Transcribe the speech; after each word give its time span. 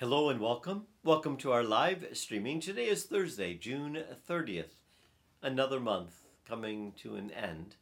Hello 0.00 0.30
and 0.30 0.40
welcome. 0.40 0.86
Welcome 1.04 1.36
to 1.36 1.52
our 1.52 1.62
live 1.62 2.06
streaming. 2.14 2.58
Today 2.58 2.86
is 2.86 3.04
Thursday, 3.04 3.52
June 3.52 4.02
30th. 4.26 4.80
Another 5.42 5.78
month 5.78 6.22
coming 6.48 6.92
to 7.02 7.16
an 7.16 7.30
end. 7.32 7.76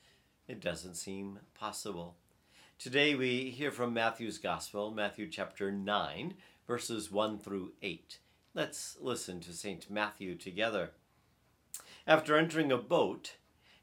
It 0.48 0.58
doesn't 0.58 0.96
seem 0.96 1.38
possible. 1.54 2.16
Today 2.76 3.14
we 3.14 3.50
hear 3.50 3.70
from 3.70 3.94
Matthew's 3.94 4.38
Gospel, 4.38 4.90
Matthew 4.90 5.28
chapter 5.28 5.70
9, 5.70 6.34
verses 6.66 7.09
1 7.09 7.39
through 7.39 7.75
8. 7.82 8.19
Let's 8.53 8.96
listen 9.00 9.39
to 9.43 9.53
St. 9.53 9.89
Matthew 9.89 10.35
together. 10.35 10.91
After 12.05 12.37
entering 12.37 12.73
a 12.73 12.79
boat, 12.79 13.37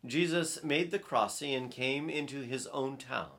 Jesus 0.05 0.61
made 0.61 0.91
the 0.91 0.99
crossing 0.99 1.53
and 1.53 1.71
came 1.71 2.09
into 2.09 2.41
his 2.41 2.67
own 2.67 2.97
town. 2.97 3.37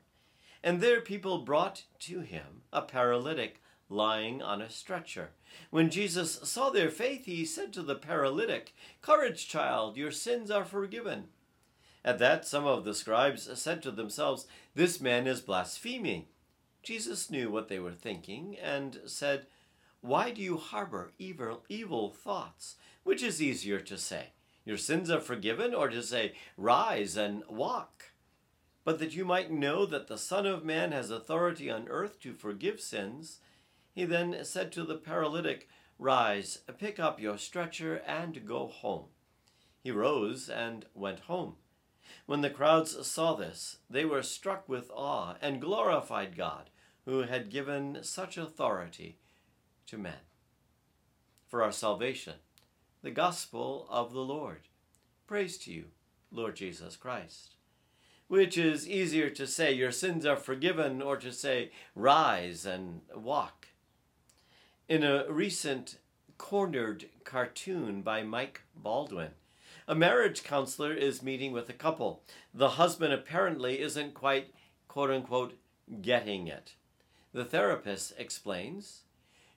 And 0.65 0.81
there 0.81 1.03
people 1.03 1.45
brought 1.45 1.83
to 1.99 2.21
him 2.21 2.63
a 2.73 2.81
paralytic 2.81 3.61
lying 3.89 4.43
on 4.43 4.61
a 4.61 4.71
stretcher. 4.71 5.31
When 5.71 5.91
Jesus 5.91 6.41
saw 6.43 6.71
their 6.71 6.91
faith, 6.91 7.27
he 7.27 7.45
said 7.45 7.73
to 7.75 7.83
the 7.83 7.95
paralytic, 7.95 8.75
Courage, 9.01 9.49
child, 9.49 9.97
your 9.97 10.11
sins 10.11 10.51
are 10.51 10.65
forgiven. 10.65 11.25
At 12.05 12.19
that, 12.21 12.47
some 12.47 12.67
of 12.67 12.85
the 12.85 12.95
scribes 12.95 13.49
said 13.59 13.83
to 13.83 13.91
themselves, 13.91 14.47
This 14.75 15.01
man 15.01 15.27
is 15.27 15.41
blaspheming. 15.41 16.27
Jesus 16.83 17.31
knew 17.31 17.51
what 17.51 17.69
they 17.69 17.81
were 17.81 17.93
thinking 17.93 18.57
and 18.63 19.01
said, 19.07 19.47
Why 20.03 20.31
do 20.31 20.41
you 20.41 20.57
harbor 20.57 21.11
evil, 21.19 21.65
evil 21.69 22.11
thoughts? 22.11 22.77
Which 23.03 23.25
is 23.25 23.43
easier 23.43 23.81
to 23.81 23.99
say, 23.99 24.27
Your 24.65 24.77
sins 24.77 25.11
are 25.11 25.21
forgiven, 25.21 25.75
or 25.75 25.89
to 25.89 26.03
say, 26.03 26.35
Rise 26.57 27.17
and 27.17 27.43
walk? 27.49 28.13
But 28.85 29.01
that 29.01 29.17
you 29.17 29.25
might 29.25 29.51
know 29.51 29.85
that 29.85 30.07
the 30.07 30.17
Son 30.17 30.47
of 30.47 30.65
Man 30.65 30.93
has 30.93 31.11
authority 31.11 31.69
on 31.69 31.89
earth 31.89 32.21
to 32.21 32.33
forgive 32.33 32.81
sins, 32.81 33.41
he 33.97 34.05
then 34.05 34.45
said 34.45 34.71
to 34.71 34.85
the 34.85 34.95
paralytic, 34.95 35.71
Rise, 35.99 36.59
pick 36.77 37.01
up 37.01 37.19
your 37.19 37.39
stretcher, 37.39 38.03
and 38.07 38.47
go 38.47 38.67
home. 38.67 39.07
He 39.83 39.91
rose 39.91 40.51
and 40.51 40.85
went 40.93 41.21
home. 41.21 41.55
When 42.27 42.43
the 42.43 42.51
crowds 42.51 43.07
saw 43.07 43.35
this, 43.35 43.79
they 43.89 44.05
were 44.05 44.23
struck 44.23 44.69
with 44.69 44.91
awe 44.95 45.37
and 45.41 45.63
glorified 45.63 46.37
God, 46.37 46.69
who 47.07 47.23
had 47.23 47.49
given 47.49 48.01
such 48.03 48.37
authority 48.37 49.17
to 49.87 49.97
men. 49.97 50.27
For 51.49 51.63
our 51.63 51.73
salvation, 51.73 52.35
the 53.01 53.11
gospel 53.11 53.87
of 53.89 54.13
the 54.13 54.21
Lord. 54.21 54.69
Praise 55.27 55.57
to 55.59 55.73
you, 55.73 55.87
Lord 56.31 56.57
Jesus 56.57 56.97
Christ. 56.97 57.55
Which 58.29 58.59
is 58.59 58.87
easier 58.87 59.31
to 59.31 59.47
say, 59.47 59.73
Your 59.73 59.93
sins 59.93 60.27
are 60.27 60.37
forgiven, 60.37 61.01
or 61.01 61.17
to 61.17 61.33
say, 61.33 61.71
Rise 61.95 62.67
and 62.67 63.01
walk? 63.15 63.69
In 64.89 65.03
a 65.03 65.29
recent 65.29 65.99
cornered 66.39 67.07
cartoon 67.25 68.03
by 68.03 68.23
Mike 68.23 68.61
Baldwin, 68.77 69.33
a 69.89 69.97
marriage 69.97 70.45
counselor 70.45 70.93
is 70.95 71.25
meeting 71.25 71.51
with 71.51 71.69
a 71.69 71.73
couple. 71.73 72.23
The 72.55 72.71
husband 72.71 73.13
apparently 73.13 73.81
isn't 73.81 74.15
quite, 74.15 74.55
quote 74.87 75.11
unquote, 75.11 75.59
getting 76.03 76.47
it. 76.47 76.77
The 77.33 77.45
therapist 77.45 78.13
explains 78.17 79.03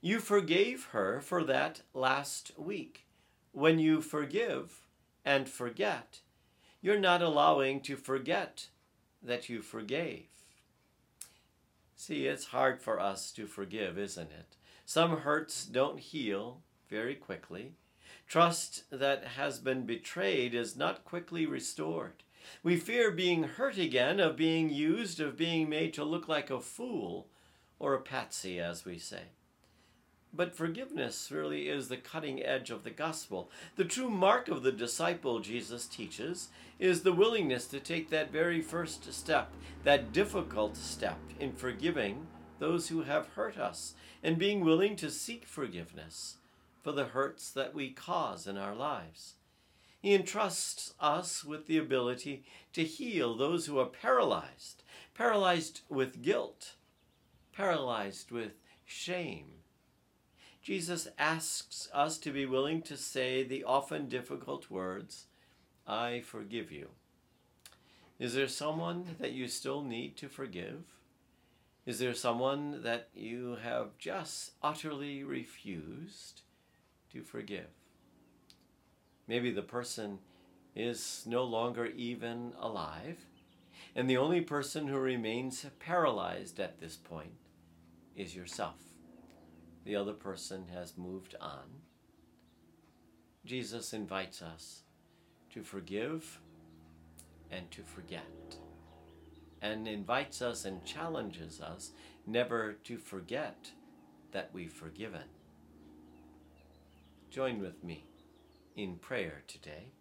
You 0.01 0.19
forgave 0.19 0.85
her 0.93 1.21
for 1.21 1.43
that 1.43 1.83
last 1.93 2.53
week. 2.57 3.05
When 3.51 3.77
you 3.77 4.01
forgive 4.01 4.87
and 5.23 5.47
forget, 5.47 6.21
you're 6.81 6.99
not 6.99 7.21
allowing 7.21 7.81
to 7.81 7.95
forget 7.95 8.69
that 9.21 9.47
you 9.47 9.61
forgave. 9.61 10.25
See, 11.95 12.25
it's 12.25 12.45
hard 12.45 12.81
for 12.81 12.99
us 12.99 13.31
to 13.33 13.45
forgive, 13.45 13.99
isn't 13.99 14.31
it? 14.31 14.55
Some 14.89 15.17
hurts 15.17 15.65
don't 15.65 15.99
heal 15.99 16.63
very 16.89 17.13
quickly. 17.13 17.73
Trust 18.27 18.85
that 18.89 19.23
has 19.23 19.59
been 19.59 19.85
betrayed 19.85 20.55
is 20.55 20.75
not 20.75 21.05
quickly 21.05 21.45
restored. 21.45 22.23
We 22.63 22.75
fear 22.75 23.11
being 23.11 23.43
hurt 23.43 23.77
again, 23.77 24.19
of 24.19 24.35
being 24.35 24.71
used, 24.71 25.19
of 25.19 25.37
being 25.37 25.69
made 25.69 25.93
to 25.93 26.03
look 26.03 26.27
like 26.27 26.49
a 26.49 26.59
fool 26.59 27.27
or 27.77 27.93
a 27.93 28.01
patsy, 28.01 28.59
as 28.59 28.83
we 28.83 28.97
say. 28.97 29.25
But 30.33 30.55
forgiveness 30.55 31.29
really 31.29 31.69
is 31.69 31.89
the 31.89 31.97
cutting 31.97 32.41
edge 32.43 32.71
of 32.71 32.83
the 32.83 32.89
gospel. 32.89 33.51
The 33.75 33.85
true 33.85 34.09
mark 34.09 34.47
of 34.47 34.63
the 34.63 34.71
disciple, 34.71 35.39
Jesus 35.39 35.85
teaches, 35.85 36.47
is 36.79 37.03
the 37.03 37.13
willingness 37.13 37.67
to 37.67 37.79
take 37.79 38.09
that 38.09 38.31
very 38.31 38.59
first 38.59 39.13
step, 39.13 39.53
that 39.83 40.11
difficult 40.11 40.75
step 40.75 41.19
in 41.39 41.53
forgiving 41.53 42.25
those 42.59 42.89
who 42.89 43.03
have 43.03 43.27
hurt 43.29 43.57
us, 43.57 43.93
and 44.21 44.37
being 44.37 44.63
willing 44.63 44.95
to 44.97 45.09
seek 45.09 45.45
forgiveness 45.45 46.37
for 46.83 46.91
the 46.91 47.05
hurts 47.05 47.51
that 47.51 47.73
we 47.73 47.89
cause 47.89 48.47
in 48.47 48.57
our 48.57 48.75
lives. 48.75 49.35
He 50.01 50.13
entrusts 50.13 50.93
us 50.99 51.43
with 51.43 51.67
the 51.67 51.77
ability 51.77 52.43
to 52.73 52.83
heal 52.83 53.35
those 53.35 53.65
who 53.65 53.79
are 53.79 53.85
paralyzed, 53.85 54.83
paralyzed 55.13 55.81
with 55.89 56.21
guilt, 56.21 56.75
paralyzed 57.51 58.31
with 58.31 58.53
shame. 58.85 59.47
Jesus 60.61 61.07
asks 61.17 61.89
us 61.93 62.17
to 62.19 62.31
be 62.31 62.45
willing 62.45 62.81
to 62.83 62.95
say 62.95 63.43
the 63.43 63.63
often 63.63 64.07
difficult 64.07 64.69
words, 64.69 65.25
I 65.87 66.21
forgive 66.21 66.71
you. 66.71 66.89
Is 68.19 68.33
there 68.33 68.47
someone 68.47 69.15
that 69.19 69.31
you 69.31 69.47
still 69.47 69.81
need 69.81 70.15
to 70.17 70.29
forgive? 70.29 70.83
Is 71.89 71.97
there 71.97 72.13
someone 72.13 72.83
that 72.83 73.09
you 73.15 73.57
have 73.63 73.97
just 73.97 74.51
utterly 74.61 75.23
refused 75.23 76.43
to 77.11 77.23
forgive? 77.23 77.71
Maybe 79.27 79.49
the 79.49 79.63
person 79.63 80.19
is 80.75 81.23
no 81.25 81.43
longer 81.43 81.87
even 81.87 82.53
alive, 82.59 83.17
and 83.95 84.07
the 84.07 84.17
only 84.17 84.41
person 84.41 84.87
who 84.87 84.99
remains 84.99 85.65
paralyzed 85.79 86.59
at 86.59 86.79
this 86.79 86.95
point 86.95 87.33
is 88.15 88.35
yourself. 88.35 88.77
The 89.83 89.95
other 89.95 90.13
person 90.13 90.67
has 90.71 90.95
moved 90.95 91.33
on. 91.41 91.81
Jesus 93.43 93.93
invites 93.93 94.43
us 94.43 94.83
to 95.55 95.63
forgive 95.63 96.39
and 97.49 97.71
to 97.71 97.81
forget 97.81 98.59
and 99.61 99.87
invites 99.87 100.41
us 100.41 100.65
and 100.65 100.83
challenges 100.85 101.61
us 101.61 101.91
never 102.25 102.73
to 102.83 102.97
forget 102.97 103.71
that 104.31 104.49
we've 104.53 104.73
forgiven. 104.73 105.23
Join 107.29 107.59
with 107.59 107.83
me 107.83 108.05
in 108.75 108.95
prayer 108.95 109.43
today. 109.47 109.91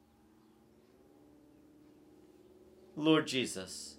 Lord 2.96 3.26
Jesus, 3.26 3.96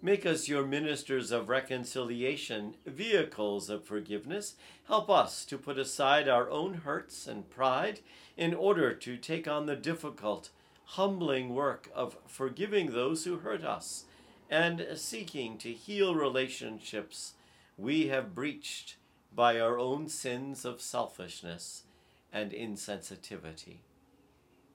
make 0.00 0.26
us 0.26 0.48
your 0.48 0.66
ministers 0.66 1.30
of 1.30 1.48
reconciliation, 1.48 2.74
vehicles 2.86 3.70
of 3.70 3.84
forgiveness. 3.84 4.56
Help 4.88 5.08
us 5.08 5.44
to 5.44 5.58
put 5.58 5.78
aside 5.78 6.28
our 6.28 6.50
own 6.50 6.74
hurts 6.74 7.26
and 7.26 7.48
pride 7.48 8.00
in 8.36 8.54
order 8.54 8.92
to 8.94 9.16
take 9.16 9.46
on 9.46 9.66
the 9.66 9.76
difficult, 9.76 10.50
humbling 10.84 11.54
work 11.54 11.88
of 11.94 12.16
forgiving 12.26 12.92
those 12.92 13.24
who 13.24 13.38
hurt 13.38 13.64
us 13.64 14.04
and 14.52 14.86
seeking 14.96 15.56
to 15.56 15.72
heal 15.72 16.14
relationships 16.14 17.32
we 17.78 18.08
have 18.08 18.34
breached 18.34 18.96
by 19.34 19.58
our 19.58 19.78
own 19.78 20.10
sins 20.10 20.66
of 20.66 20.82
selfishness 20.82 21.84
and 22.30 22.52
insensitivity. 22.52 23.78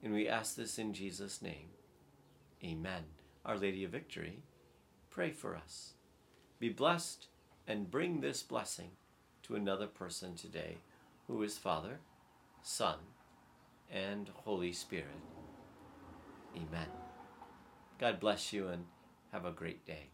And 0.02 0.16
we 0.16 0.28
ask 0.28 0.56
this 0.56 0.80
in 0.80 0.94
Jesus' 0.94 1.44
name. 1.44 1.68
Amen. 2.64 3.04
Our 3.46 3.56
Lady 3.56 3.84
of 3.84 3.92
Victory, 3.92 4.40
pray 5.12 5.30
for 5.30 5.56
us. 5.56 5.94
Be 6.59 6.70
blessed 6.70 7.28
and 7.68 7.92
bring 7.92 8.22
this 8.22 8.42
blessing 8.42 8.90
to 9.44 9.54
another 9.54 9.86
person 9.86 10.34
today 10.34 10.78
who 11.28 11.44
is 11.44 11.59
Father, 11.59 12.00
Son, 12.64 12.97
and 13.94 14.32
Holy 14.44 14.73
Spirit. 14.73 15.22
Amen. 16.56 16.88
God 18.00 18.20
bless 18.20 18.52
you 18.52 18.70
and 18.70 18.85
have 19.37 19.45
a 19.45 19.51
great 19.51 19.85
day. 19.85 20.09